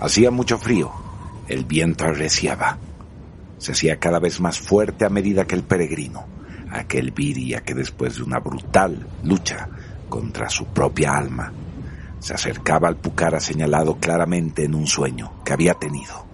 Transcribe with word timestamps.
Hacía 0.00 0.30
mucho 0.30 0.56
frío, 0.56 0.90
el 1.46 1.66
viento 1.66 2.04
arreciaba. 2.06 2.78
Se 3.58 3.72
hacía 3.72 3.98
cada 3.98 4.18
vez 4.18 4.40
más 4.40 4.58
fuerte 4.58 5.04
a 5.04 5.10
medida 5.10 5.46
que 5.46 5.54
el 5.54 5.62
peregrino, 5.62 6.24
aquel 6.72 7.10
viria 7.10 7.60
que 7.60 7.74
después 7.74 8.16
de 8.16 8.22
una 8.22 8.38
brutal 8.38 9.06
lucha 9.22 9.68
contra 10.08 10.48
su 10.48 10.64
propia 10.68 11.18
alma, 11.18 11.52
se 12.18 12.32
acercaba 12.32 12.88
al 12.88 12.96
Pucara 12.96 13.40
señalado 13.40 13.96
claramente 13.96 14.64
en 14.64 14.74
un 14.74 14.86
sueño 14.86 15.32
que 15.44 15.52
había 15.52 15.74
tenido. 15.74 16.24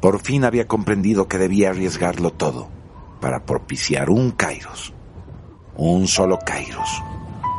Por 0.00 0.20
fin 0.20 0.44
había 0.44 0.68
comprendido 0.68 1.26
que 1.26 1.38
debía 1.38 1.70
arriesgarlo 1.70 2.30
todo 2.30 2.68
para 3.20 3.44
propiciar 3.44 4.08
un 4.08 4.30
Kairos, 4.30 4.92
un 5.76 6.06
solo 6.06 6.38
Kairos, 6.46 7.02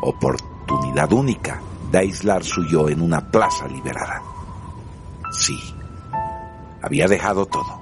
oportunidad 0.01 1.11
única 1.11 1.59
de 1.91 1.97
aislar 1.97 2.43
su 2.43 2.65
yo 2.65 2.89
en 2.89 3.01
una 3.01 3.31
plaza 3.31 3.67
liberada. 3.67 4.21
Sí, 5.31 5.57
había 6.81 7.07
dejado 7.07 7.45
todo, 7.45 7.81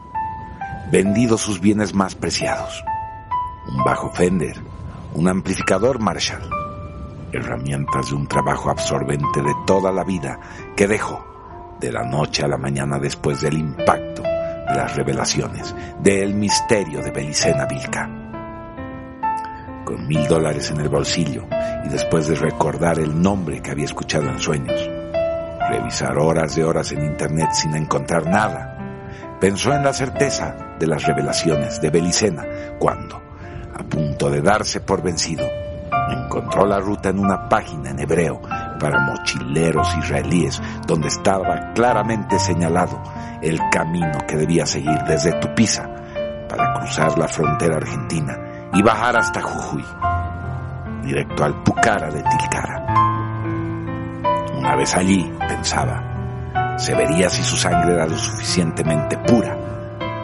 vendido 0.92 1.38
sus 1.38 1.60
bienes 1.60 1.94
más 1.94 2.16
preciados, 2.16 2.84
un 3.68 3.84
bajo 3.84 4.10
Fender, 4.12 4.62
un 5.14 5.28
amplificador 5.28 6.00
Marshall, 6.00 6.50
herramientas 7.32 8.10
de 8.10 8.16
un 8.16 8.28
trabajo 8.28 8.70
absorbente 8.70 9.42
de 9.42 9.54
toda 9.66 9.92
la 9.92 10.04
vida 10.04 10.40
que 10.76 10.88
dejó 10.88 11.26
de 11.80 11.92
la 11.92 12.04
noche 12.04 12.44
a 12.44 12.48
la 12.48 12.58
mañana 12.58 13.00
después 13.00 13.42
del 13.42 13.58
impacto 13.58 14.24
de 14.24 14.76
las 14.76 14.96
revelaciones 14.96 15.74
del 16.00 16.34
misterio 16.34 17.02
de 17.02 17.12
Belicena 17.12 17.66
Vilca. 17.66 18.17
Con 19.88 20.06
mil 20.06 20.28
dólares 20.28 20.70
en 20.70 20.82
el 20.82 20.90
bolsillo 20.90 21.46
y 21.86 21.88
después 21.88 22.28
de 22.28 22.36
recordar 22.36 23.00
el 23.00 23.22
nombre 23.22 23.62
que 23.62 23.72
había 23.72 23.86
escuchado 23.86 24.28
en 24.28 24.38
sueños, 24.38 24.90
revisar 25.70 26.18
horas 26.18 26.58
de 26.58 26.66
horas 26.66 26.92
en 26.92 27.06
internet 27.06 27.48
sin 27.54 27.74
encontrar 27.74 28.28
nada, 28.28 29.38
pensó 29.40 29.72
en 29.72 29.86
la 29.86 29.94
certeza 29.94 30.76
de 30.78 30.88
las 30.88 31.06
revelaciones 31.06 31.80
de 31.80 31.90
Belicena 31.90 32.46
cuando, 32.78 33.16
a 33.74 33.82
punto 33.84 34.30
de 34.30 34.42
darse 34.42 34.82
por 34.82 35.02
vencido, 35.02 35.48
encontró 36.10 36.66
la 36.66 36.82
ruta 36.82 37.08
en 37.08 37.20
una 37.20 37.48
página 37.48 37.92
en 37.92 38.00
hebreo 38.00 38.42
para 38.42 39.00
mochileros 39.00 39.88
israelíes 40.00 40.62
donde 40.86 41.08
estaba 41.08 41.72
claramente 41.74 42.38
señalado 42.40 43.02
el 43.42 43.58
camino 43.72 44.18
que 44.28 44.36
debía 44.36 44.66
seguir 44.66 45.00
desde 45.08 45.40
Tupiza 45.40 45.88
para 46.50 46.74
cruzar 46.74 47.18
la 47.18 47.30
frontera 47.30 47.78
argentina 47.78 48.47
y 48.78 48.82
bajar 48.84 49.18
hasta 49.18 49.42
Jujuy, 49.42 49.84
directo 51.02 51.44
al 51.44 51.64
Pucara 51.64 52.12
de 52.12 52.22
Tilcara. 52.22 52.86
Una 54.56 54.76
vez 54.76 54.96
allí, 54.96 55.34
pensaba, 55.48 56.76
se 56.78 56.94
vería 56.94 57.28
si 57.28 57.44
su 57.44 57.58
sangre 57.58 57.96
era 57.96 58.06
lo 58.06 58.16
suficientemente 58.16 59.18
pura 59.18 59.58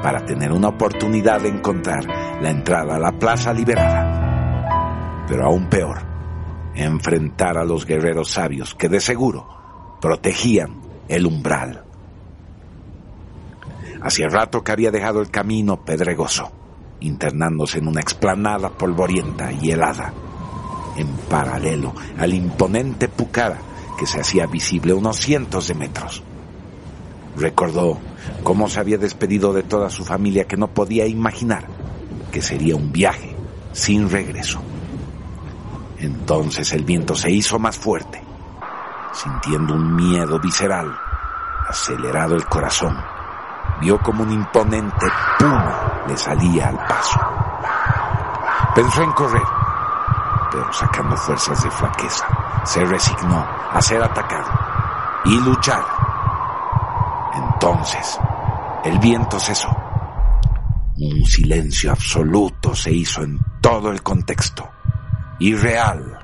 para 0.04 0.24
tener 0.24 0.52
una 0.52 0.68
oportunidad 0.68 1.42
de 1.42 1.50
encontrar 1.50 2.06
la 2.42 2.52
entrada 2.52 2.98
a 2.98 3.00
la 3.00 3.12
plaza 3.14 3.52
liberada. 3.54 5.26
Pero 5.28 5.46
aún 5.46 5.68
peor, 5.68 6.04
enfrentar 6.76 7.58
a 7.58 7.64
los 7.64 7.88
guerreros 7.88 8.30
sabios 8.30 8.76
que 8.76 8.88
de 8.88 9.00
seguro 9.00 9.98
protegían 10.00 10.80
el 11.08 11.26
umbral. 11.26 11.86
Hacía 14.04 14.28
rato 14.28 14.64
que 14.64 14.74
había 14.74 14.92
dejado 14.92 15.22
el 15.22 15.32
camino 15.32 15.84
pedregoso, 15.84 16.52
internándose 17.00 17.80
en 17.80 17.88
una 17.88 18.02
explanada 18.02 18.70
polvorienta 18.70 19.52
y 19.52 19.72
helada, 19.72 20.14
en 20.96 21.08
paralelo 21.30 21.94
al 22.18 22.34
imponente 22.34 23.08
Pucara 23.08 23.60
que 23.98 24.06
se 24.06 24.20
hacía 24.20 24.46
visible 24.46 24.94
unos 24.94 25.18
cientos 25.18 25.68
de 25.68 25.76
metros. 25.76 26.24
Recordó 27.36 28.00
cómo 28.44 28.70
se 28.70 28.80
había 28.80 28.98
despedido 28.98 29.54
de 29.54 29.64
toda 29.64 29.90
su 29.90 30.06
familia 30.06 30.46
que 30.46 30.58
no 30.58 30.68
podía 30.68 31.08
imaginar 31.08 31.68
que 32.32 32.42
sería 32.42 32.76
un 32.76 32.92
viaje 32.92 33.36
sin 33.74 34.10
regreso. 34.10 34.60
Entonces 36.00 36.74
el 36.74 36.84
viento 36.84 37.16
se 37.16 37.32
hizo 37.32 37.60
más 37.60 37.78
fuerte, 37.78 38.22
sintiendo 39.14 39.76
un 39.76 39.96
miedo 39.96 40.40
visceral, 40.40 40.94
acelerado 41.70 42.36
el 42.36 42.46
corazón. 42.46 42.98
Vio 43.84 44.00
como 44.00 44.24
un 44.24 44.32
imponente 44.32 45.06
puma 45.38 46.06
le 46.08 46.16
salía 46.16 46.70
al 46.70 46.78
paso. 46.88 47.20
Pensó 48.74 49.04
en 49.04 49.12
correr, 49.12 49.44
pero 50.50 50.72
sacando 50.72 51.18
fuerzas 51.18 51.62
de 51.62 51.70
flaqueza, 51.70 52.26
se 52.64 52.86
resignó 52.86 53.46
a 53.74 53.82
ser 53.82 54.02
atacado 54.02 54.50
y 55.26 55.38
luchar. 55.42 55.84
Entonces, 57.34 58.18
el 58.86 59.00
viento 59.00 59.38
cesó. 59.38 59.76
Un 60.96 61.26
silencio 61.26 61.92
absoluto 61.92 62.74
se 62.74 62.92
hizo 62.94 63.22
en 63.22 63.38
todo 63.60 63.92
el 63.92 64.02
contexto, 64.02 64.66
irreal, 65.40 66.20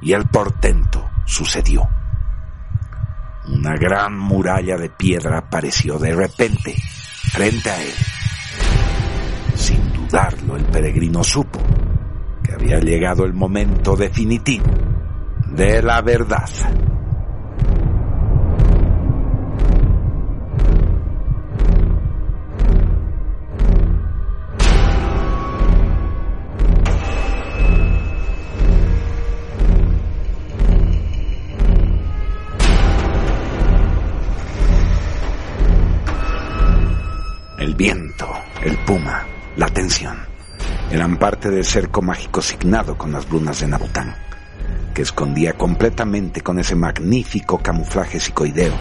y 0.00 0.14
el 0.14 0.26
portento 0.28 1.06
sucedió. 1.26 1.86
Una 3.54 3.76
gran 3.76 4.18
muralla 4.18 4.76
de 4.76 4.90
piedra 4.90 5.38
apareció 5.38 5.98
de 5.98 6.14
repente 6.14 6.74
frente 7.32 7.70
a 7.70 7.82
él. 7.82 7.94
Sin 9.54 9.92
dudarlo, 9.92 10.56
el 10.56 10.64
peregrino 10.64 11.24
supo 11.24 11.60
que 12.42 12.52
había 12.52 12.78
llegado 12.78 13.24
el 13.24 13.32
momento 13.32 13.96
definitivo 13.96 14.66
de 15.50 15.82
la 15.82 16.02
verdad. 16.02 16.48
La 39.56 39.66
tensión, 39.68 40.16
eran 40.90 41.16
parte 41.16 41.50
del 41.50 41.64
cerco 41.64 42.00
mágico 42.00 42.40
signado 42.40 42.96
con 42.96 43.10
las 43.10 43.28
lunas 43.28 43.58
de 43.60 43.66
Nabután, 43.66 44.14
que 44.94 45.02
escondía 45.02 45.54
completamente 45.54 46.42
con 46.42 46.60
ese 46.60 46.76
magnífico 46.76 47.58
camuflaje 47.58 48.20
psicoideo 48.20 48.74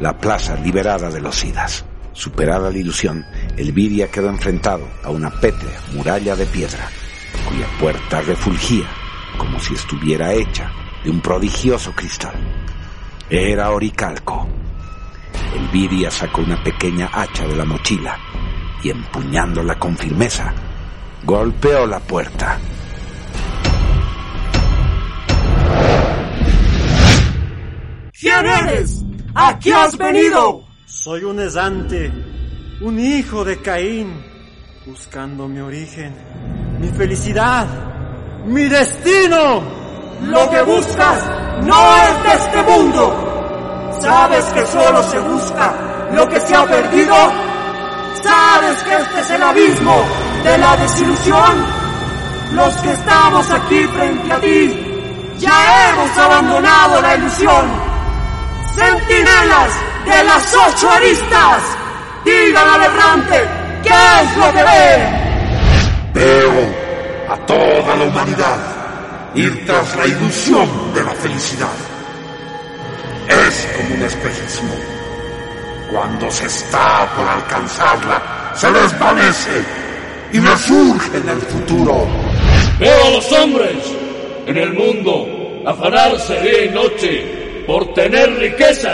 la 0.00 0.16
plaza 0.16 0.56
liberada 0.56 1.10
de 1.10 1.20
los 1.20 1.36
Sidas. 1.36 1.84
Superada 2.14 2.70
la 2.70 2.78
ilusión, 2.78 3.26
el 3.58 3.72
Viria 3.72 4.10
quedó 4.10 4.30
enfrentado 4.30 4.88
a 5.04 5.10
una 5.10 5.30
pétrea 5.30 5.78
muralla 5.92 6.34
de 6.34 6.46
piedra, 6.46 6.88
cuya 7.46 7.66
puerta 7.78 8.22
refulgía 8.22 8.86
como 9.36 9.60
si 9.60 9.74
estuviera 9.74 10.32
hecha 10.32 10.72
de 11.04 11.10
un 11.10 11.20
prodigioso 11.20 11.92
cristal. 11.92 12.34
Era 13.28 13.70
oricalco. 13.70 14.48
El 15.54 15.68
Viria 15.68 16.10
sacó 16.10 16.40
una 16.40 16.62
pequeña 16.64 17.10
hacha 17.12 17.46
de 17.46 17.54
la 17.54 17.66
mochila 17.66 18.18
y 18.82 18.90
empuñándola 18.90 19.78
con 19.78 19.96
firmeza, 19.96 20.52
golpeó 21.24 21.86
la 21.86 22.00
puerta. 22.00 22.58
¿Quién 28.18 28.46
eres? 28.46 29.04
¿A 29.34 29.58
qué 29.58 29.72
has 29.72 29.96
venido? 29.96 30.64
Soy 30.86 31.22
un 31.24 31.38
esante, 31.40 32.10
un 32.80 32.98
hijo 32.98 33.44
de 33.44 33.58
Caín, 33.58 34.12
buscando 34.86 35.46
mi 35.46 35.60
origen, 35.60 36.14
mi 36.80 36.88
felicidad, 36.88 37.66
mi 38.46 38.64
destino. 38.64 39.62
Lo 40.22 40.50
que 40.50 40.62
buscas 40.62 41.30
no 41.62 41.96
es 41.96 42.22
de 42.24 42.32
este 42.32 42.62
mundo. 42.64 43.98
¿Sabes 44.00 44.44
que 44.46 44.66
solo 44.66 45.02
se 45.04 45.18
busca 45.20 46.08
lo 46.12 46.28
que 46.28 46.40
se 46.40 46.54
ha 46.56 46.66
perdido? 46.66 47.47
¿Sabes 48.22 48.82
que 48.82 48.96
este 48.96 49.20
es 49.20 49.30
el 49.30 49.42
abismo 49.42 50.04
de 50.44 50.58
la 50.58 50.76
desilusión? 50.76 51.66
Los 52.52 52.74
que 52.76 52.92
estamos 52.92 53.50
aquí 53.50 53.84
frente 53.84 54.32
a 54.32 54.40
ti 54.40 54.88
ya 55.38 55.90
hemos 55.90 56.18
abandonado 56.18 57.00
la 57.00 57.14
ilusión. 57.16 57.66
Centinelas 58.74 59.72
de 60.04 60.24
las 60.24 60.54
ocho 60.54 60.90
aristas, 60.90 61.62
digan 62.24 62.68
al 62.68 62.82
errante 62.82 63.48
qué 63.82 64.22
es 64.22 64.36
lo 64.36 64.52
que 64.52 64.62
ve. 64.62 65.18
Veo 66.14 67.32
a 67.32 67.36
toda 67.46 67.96
la 67.96 68.04
humanidad 68.04 68.78
ir 69.34 69.66
tras 69.66 69.96
la 69.96 70.06
ilusión 70.06 70.68
de 70.94 71.04
la 71.04 71.12
felicidad. 71.12 71.76
Es 73.28 73.68
como 73.76 73.94
un 73.94 74.02
espejismo. 74.02 74.97
Cuando 75.90 76.30
se 76.30 76.46
está 76.46 77.08
por 77.16 77.26
alcanzarla, 77.26 78.52
se 78.54 78.70
desvanece 78.70 79.64
y 80.32 80.38
resurge 80.38 81.16
en 81.16 81.28
el 81.30 81.40
futuro. 81.40 82.06
Veo 82.78 83.04
a 83.06 83.10
los 83.10 83.32
hombres 83.32 83.76
en 84.46 84.56
el 84.58 84.72
mundo 84.74 85.26
afanarse 85.66 86.40
día 86.40 86.64
y 86.66 86.68
noche 86.70 87.64
por 87.66 87.94
tener 87.94 88.38
riqueza, 88.38 88.92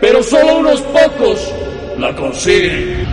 pero 0.00 0.22
solo 0.22 0.58
unos 0.58 0.80
pocos 0.82 1.52
la 1.98 2.14
consiguen. 2.14 3.06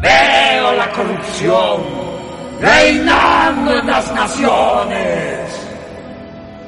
Veo 0.00 0.72
la 0.74 0.90
corrupción 0.92 1.82
reinando 2.60 3.78
en 3.78 3.86
las 3.86 4.12
naciones. 4.14 5.66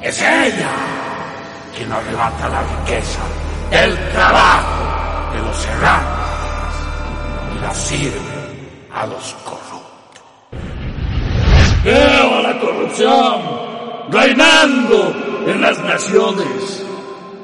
Es 0.03 0.23
ella 0.23 0.71
quien 1.75 1.91
arrebata 1.91 2.49
la 2.49 2.62
riqueza 2.62 3.21
del 3.71 3.97
trabajo 4.11 4.78
de 5.33 5.39
los 5.41 5.67
errantes 5.67 6.29
y 7.57 7.61
la 7.61 7.75
sirve 7.75 8.89
a 8.93 9.07
los 9.07 9.35
corruptos. 9.45 9.79
Veo 11.85 12.35
a 12.35 12.43
la 12.43 12.59
corrupción 12.59 13.43
reinando 14.11 15.15
en 15.47 15.61
las 15.61 15.79
naciones. 15.81 16.85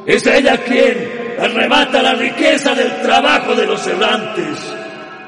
Es 0.06 0.26
ella 0.26 0.56
quien 0.64 1.36
arrebata 1.40 2.02
la 2.02 2.14
riqueza 2.14 2.74
del 2.74 3.00
trabajo 3.02 3.54
de 3.54 3.66
los 3.66 3.86
errantes 3.86 4.58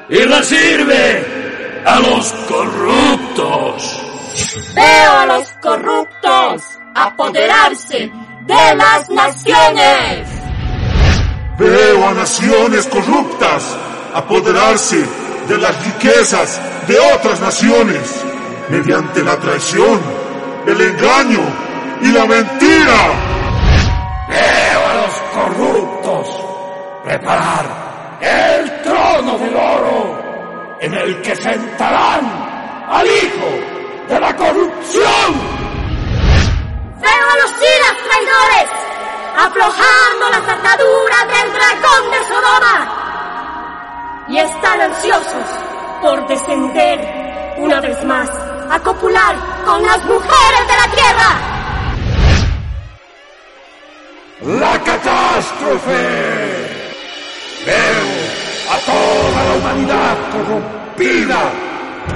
y 0.08 0.24
la 0.24 0.42
sirve 0.42 1.82
a 1.84 2.00
los 2.00 2.32
corruptos. 2.48 4.02
Veo 4.74 5.12
a 5.12 5.26
los 5.26 5.52
corruptos 5.62 6.62
apoderarse 6.94 8.10
de 8.46 8.74
las 8.76 9.08
naciones. 9.10 10.35
Veo 11.58 12.06
a 12.06 12.12
naciones 12.12 12.86
corruptas 12.86 13.74
apoderarse 14.12 15.02
de 15.48 15.56
las 15.56 15.86
riquezas 15.86 16.60
de 16.86 16.98
otras 17.14 17.40
naciones 17.40 18.24
mediante 18.68 19.22
la 19.22 19.38
traición, 19.38 19.98
el 20.66 20.78
engaño 20.78 21.40
y 22.02 22.12
la 22.12 22.26
mentira. 22.26 22.98
Veo 24.28 24.86
a 24.86 24.94
los 24.94 25.14
corruptos 25.34 26.44
preparar 27.04 28.18
el 28.20 28.82
trono 28.82 29.38
del 29.38 29.56
oro 29.56 30.76
en 30.80 30.92
el 30.92 31.22
que 31.22 31.36
sentarán 31.36 32.84
al 32.86 33.06
hijo 33.06 34.08
de 34.08 34.20
la 34.20 34.36
corrupción. 34.36 35.34
Veo 37.00 37.30
a 37.30 37.36
los 37.42 37.52
iras 37.52 37.96
traidores 38.04 38.75
aflojando 39.36 40.30
las 40.30 40.48
ataduras 40.48 41.28
del 41.28 41.52
dragón 41.52 42.10
de 42.10 42.18
Sodoma. 42.26 42.76
Y 44.28 44.38
están 44.38 44.80
ansiosos 44.80 45.46
por 46.00 46.26
descender 46.26 47.54
una 47.58 47.80
vez 47.80 48.02
más 48.04 48.28
a 48.70 48.80
copular 48.80 49.36
con 49.64 49.82
las 49.82 50.04
mujeres 50.04 50.66
de 50.68 50.76
la 50.76 50.88
tierra. 50.94 51.56
La 54.60 54.82
catástrofe. 54.82 56.26
Veo 57.66 58.06
a 58.70 58.78
toda 58.86 59.44
la 59.44 59.54
humanidad 59.56 60.16
corrompida, 60.32 61.52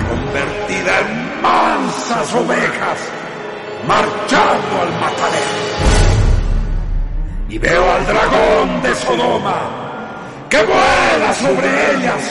convertida 0.08 1.00
en 1.00 1.43
mansas 1.43 2.34
ovejas, 2.34 2.99
marchando 3.87 4.82
al 4.82 4.93
matadero. 5.00 6.00
Y 7.50 7.58
veo 7.58 7.93
al 7.93 8.06
dragón 8.06 8.82
de 8.82 8.94
Sodoma, 8.94 9.58
que 10.49 10.62
vuela 10.62 11.35
sobre 11.35 11.94
ellas, 11.94 12.23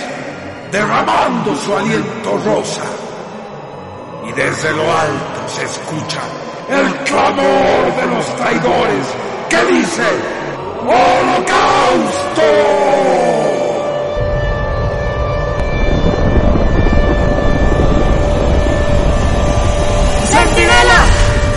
derramando 0.71 1.55
su 1.55 1.75
aliento 1.75 2.37
rosa. 2.45 2.83
Y 4.27 4.31
desde 4.31 4.71
lo 4.71 4.83
alto 4.83 5.47
se 5.47 5.63
escucha 5.65 6.21
el 6.69 6.95
clamor 7.03 7.95
de 7.95 8.05
los 8.15 8.25
traidores 8.37 9.05
que 9.49 9.65
dice, 9.73 10.03
¡Holocausto! 10.81 12.43
Centinela, 20.27 21.01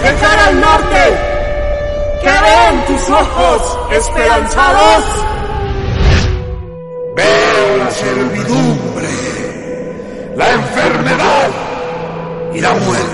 de 0.02 0.14
cara 0.14 0.46
al 0.46 0.60
norte, 0.60 1.32
que 2.22 2.28
ven 2.28 2.86
tus 2.86 3.10
ojos 3.10 3.41
esperanzados. 3.92 5.04
Veo 7.14 7.76
la 7.78 7.90
servidumbre, 7.90 9.08
la 10.36 10.50
enfermedad 10.52 11.50
y 12.54 12.60
la 12.60 12.72
muerte. 12.74 13.11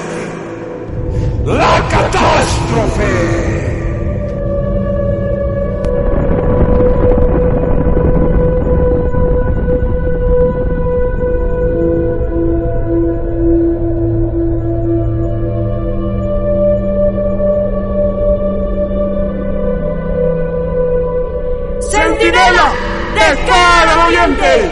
Oriente, 24.39 24.71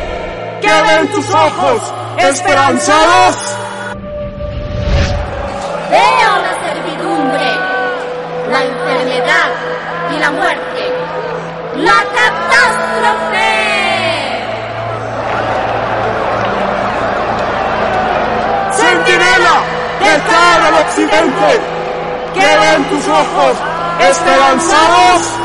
que 0.61 0.83
ven 0.83 1.09
tus 1.13 1.35
ojos 1.35 1.83
esperanzados. 2.19 3.37
Veo 5.91 6.31
la 6.43 6.55
servidumbre, 6.67 7.51
la 8.51 8.65
enfermedad 8.65 9.51
y 10.15 10.19
la 10.19 10.31
muerte. 10.31 10.93
La 11.77 12.05
catástrofe. 12.15 13.47
Centinela, 18.73 19.63
de 20.01 20.23
cara 20.31 20.69
al 20.69 20.75
occidente, 20.75 21.61
que 22.35 22.59
ven 22.59 22.85
tus 22.89 23.09
ojos 23.09 23.57
esperanzados. 24.01 25.36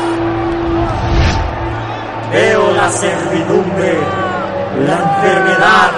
Veo 2.32 2.72
la 2.72 2.90
servidumbre, 2.90 3.98
la 4.86 4.96
enfermedad 4.98 5.90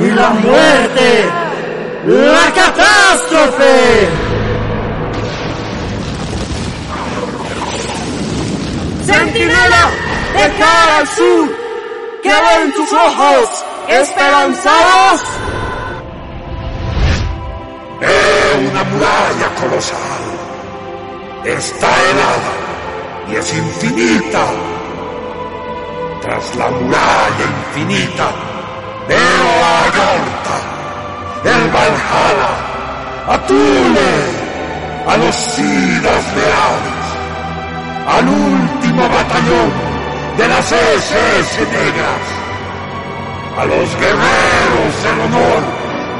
y 0.00 0.10
la 0.12 0.30
muerte. 0.30 1.28
¡La 2.06 2.52
catástrofe! 2.54 4.08
Centinela, 9.04 9.90
de 10.32 10.58
cara 10.58 10.96
al 10.98 11.08
sur, 11.08 11.48
que 12.22 12.28
ven 12.30 12.72
tus 12.72 12.90
ojos 12.90 13.64
esperanzados. 13.88 15.22
Veo 18.00 18.70
una 18.70 18.84
muralla 18.84 19.54
colosal. 19.60 19.98
Está 21.44 21.88
helada 21.88 22.52
y 23.30 23.36
es 23.36 23.52
infinita. 23.52 24.46
Tras 26.28 26.56
la 26.56 26.68
muralla 26.68 27.44
infinita 27.56 28.26
veo 29.08 29.48
a 29.64 29.84
Agartha, 29.86 30.58
el 31.42 31.70
Valhalla, 31.70 32.52
a 33.28 33.38
Thule, 33.46 34.12
a 35.06 35.16
los 35.16 35.34
Sidas 35.34 36.24
leales, 36.36 37.04
al 38.14 38.28
último 38.28 39.08
batallón 39.08 39.70
de 40.36 40.48
las 40.48 40.70
SS 40.70 41.60
negras, 41.62 42.24
a 43.56 43.64
los 43.64 43.88
guerreros 43.96 44.92
del 45.04 45.20
honor 45.20 45.62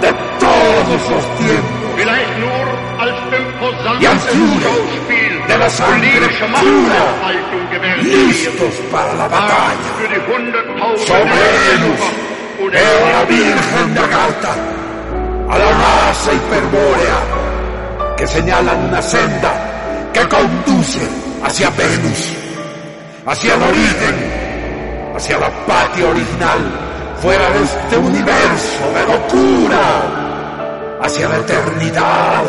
de 0.00 0.12
todos 0.40 1.10
los 1.10 1.36
tiempos 1.36 1.77
Vielleicht 1.98 2.38
nur 2.38 2.64
als 3.02 3.18
Schauspiel 4.62 5.34
de 5.48 5.56
la 5.58 5.68
politische 5.68 6.46
Machtentfaltung 6.46 7.64
gewählt 7.72 8.02
listos 8.04 8.74
para 8.92 9.12
la 9.14 9.26
batalla. 9.26 9.88
für 9.98 10.08
die 10.14 10.22
Hunderttausende 10.30 11.34
und 12.60 12.72
la 12.72 13.28
Virgen 13.28 13.94
de 13.94 14.00
Agartha, 14.00 14.54
a 15.48 15.58
la 15.58 15.70
raza 15.82 16.30
hiperbórea, 16.32 17.18
que 18.16 18.26
señalan 18.26 18.78
una 18.88 19.02
senda 19.02 19.52
que 20.12 20.22
conduce 20.28 21.00
hacia 21.42 21.68
Venus, 21.70 22.20
hacia 23.26 23.54
el 23.54 23.62
origen, 23.62 24.16
hacia 25.16 25.38
la 25.38 25.50
patria 25.66 26.06
original, 26.06 26.60
fuera 27.20 27.50
de 27.50 27.64
este 27.64 27.96
universo 27.96 28.84
de 28.94 29.02
locura, 29.12 30.27
hacia 31.00 31.28
la 31.28 31.36
eternidad, 31.38 32.44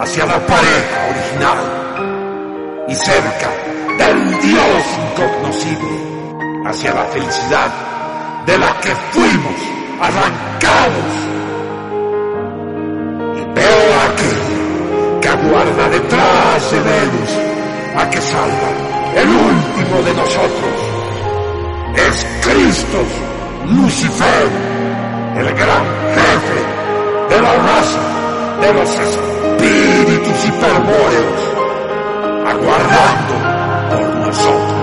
hacia 0.00 0.26
la 0.26 0.38
pareja 0.46 1.08
original 1.10 1.58
y 2.88 2.94
cerca 2.94 3.50
del 3.98 4.40
Dios 4.40 4.84
incognoscible, 5.10 6.66
hacia 6.66 6.94
la 6.94 7.04
felicidad 7.04 7.70
de 8.46 8.58
la 8.58 8.80
que 8.80 8.94
fuimos 9.12 9.60
arrancados. 10.00 11.12
Y 13.36 13.44
veo 13.54 13.94
a 13.94 14.04
aquel 14.12 15.20
que 15.20 15.28
aguarda 15.28 15.88
detrás 15.90 16.70
de 16.70 16.80
Venus 16.80 17.38
a 17.96 18.10
que 18.10 18.20
salga 18.20 18.70
el 19.16 19.28
último 19.28 20.02
de 20.02 20.14
nosotros 20.14 20.88
listos, 22.54 23.08
Lucifer, 23.66 24.48
el 25.36 25.54
gran 25.54 25.84
jefe 26.14 26.77
de 27.28 27.42
la 27.42 27.54
raza 27.54 28.00
de 28.60 28.72
los 28.74 28.90
espíritus 28.90 30.44
hiperbóreos, 30.46 31.40
aguardando 32.46 33.34
por 33.90 34.08
nosotros. 34.26 34.78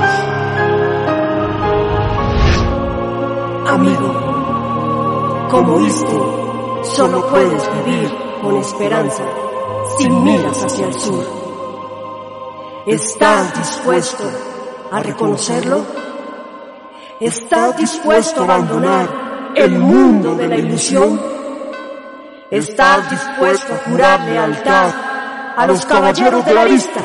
Amigo, 3.68 5.48
como 5.50 5.74
oíste, 5.76 6.18
solo 6.84 7.28
puedes 7.28 7.64
vivir 7.74 8.14
con 8.42 8.58
esperanza 8.58 9.24
si 9.98 10.10
miras 10.10 10.64
hacia 10.64 10.88
el 10.88 10.94
sur. 10.94 11.26
¿Estás 12.86 13.58
dispuesto 13.58 14.24
a 14.92 15.00
reconocerlo? 15.02 15.82
¿Estás 17.20 17.78
dispuesto 17.78 18.42
a 18.42 18.44
abandonar 18.44 19.54
el 19.56 19.80
mundo 19.80 20.36
de 20.36 20.48
la 20.48 20.58
ilusión? 20.58 21.35
¿Estás 22.52 23.10
dispuesto 23.10 23.74
a 23.74 23.90
jurar 23.90 24.20
lealtad 24.22 24.94
a 25.58 25.66
los 25.66 25.84
caballeros 25.84 26.46
de 26.46 26.54
la 26.54 26.66
vista, 26.66 27.02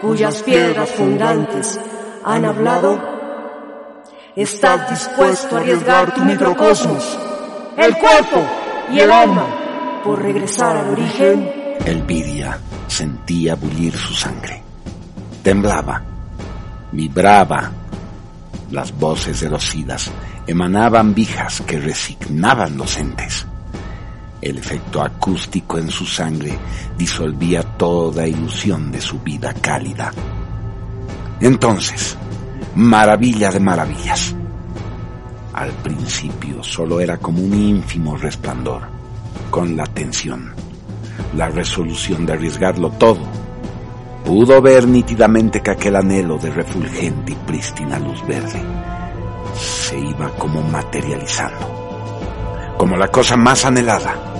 cuyas 0.00 0.42
piedras 0.42 0.88
fundantes 0.88 1.78
han 2.24 2.46
hablado? 2.46 2.98
¿Estás 4.34 4.88
dispuesto 4.88 5.56
a 5.56 5.60
arriesgar 5.60 6.14
tu 6.14 6.24
microcosmos, 6.24 7.18
el 7.76 7.94
cuerpo 7.98 8.42
y 8.90 9.00
el 9.00 9.12
alma 9.12 10.00
por 10.02 10.22
regresar 10.22 10.78
al 10.78 10.92
origen? 10.92 11.76
Elvidia 11.84 12.58
sentía 12.86 13.56
bullir 13.56 13.94
su 13.94 14.14
sangre. 14.14 14.62
Temblaba, 15.42 16.02
vibraba. 16.90 17.70
Las 18.70 18.98
voces 18.98 19.40
de 19.40 19.50
los 19.50 19.62
sidas 19.62 20.10
emanaban 20.46 21.14
vijas 21.14 21.60
que 21.66 21.78
resignaban 21.78 22.78
los 22.78 22.96
entes. 22.96 23.46
El 24.44 24.58
efecto 24.58 25.00
acústico 25.00 25.78
en 25.78 25.88
su 25.88 26.04
sangre 26.04 26.52
disolvía 26.98 27.62
toda 27.62 28.28
ilusión 28.28 28.92
de 28.92 29.00
su 29.00 29.18
vida 29.20 29.54
cálida. 29.54 30.12
Entonces, 31.40 32.14
maravilla 32.74 33.50
de 33.50 33.60
maravillas. 33.60 34.34
Al 35.54 35.70
principio 35.70 36.62
solo 36.62 37.00
era 37.00 37.16
como 37.16 37.42
un 37.42 37.54
ínfimo 37.54 38.18
resplandor, 38.18 38.82
con 39.50 39.78
la 39.78 39.86
tensión, 39.86 40.52
la 41.34 41.48
resolución 41.48 42.26
de 42.26 42.34
arriesgarlo 42.34 42.90
todo. 42.90 43.20
Pudo 44.26 44.60
ver 44.60 44.86
nítidamente 44.86 45.62
que 45.62 45.70
aquel 45.70 45.96
anhelo 45.96 46.36
de 46.36 46.50
refulgente 46.50 47.32
y 47.32 47.36
prístina 47.46 47.98
luz 47.98 48.22
verde 48.26 48.62
se 49.56 49.98
iba 49.98 50.28
como 50.36 50.60
materializando, 50.60 52.74
como 52.76 52.98
la 52.98 53.08
cosa 53.08 53.38
más 53.38 53.64
anhelada, 53.64 54.33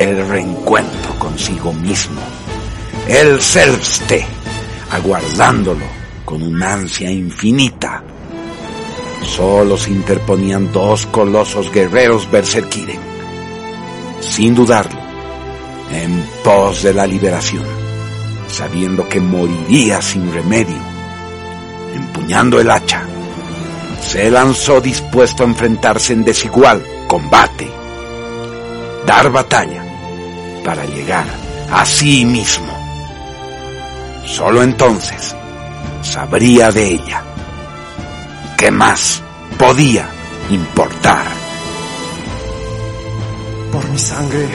el 0.00 0.26
reencuentro 0.26 1.14
consigo 1.18 1.74
mismo, 1.74 2.22
el 3.06 3.38
selfste, 3.38 4.24
aguardándolo 4.90 5.84
con 6.24 6.42
una 6.42 6.72
ansia 6.72 7.10
infinita. 7.10 8.02
Solo 9.22 9.76
se 9.76 9.90
interponían 9.90 10.72
dos 10.72 11.04
colosos 11.04 11.70
guerreros 11.70 12.30
berserkiren, 12.30 12.98
sin 14.20 14.54
dudarlo, 14.54 14.98
en 15.92 16.24
pos 16.42 16.82
de 16.82 16.94
la 16.94 17.06
liberación, 17.06 17.66
sabiendo 18.48 19.06
que 19.06 19.20
moriría 19.20 20.00
sin 20.00 20.32
remedio. 20.32 20.80
Empuñando 21.94 22.58
el 22.58 22.70
hacha, 22.70 23.02
se 24.00 24.30
lanzó 24.30 24.80
dispuesto 24.80 25.42
a 25.42 25.46
enfrentarse 25.46 26.14
en 26.14 26.24
desigual 26.24 26.82
combate, 27.06 27.70
dar 29.04 29.30
batalla 29.30 29.89
para 30.64 30.84
llegar 30.84 31.26
a 31.72 31.84
sí 31.84 32.24
mismo. 32.24 32.72
Solo 34.26 34.62
entonces 34.62 35.34
sabría 36.02 36.70
de 36.70 36.86
ella. 36.94 37.22
¿Qué 38.56 38.70
más 38.70 39.22
podía 39.58 40.08
importar? 40.50 41.26
Por 43.72 43.88
mi 43.88 43.98
sangre. 43.98 44.48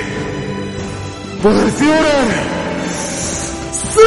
Por 1.41 1.51
el 1.51 1.71
Führer. 1.71 2.55
¡Sí! 3.93 3.99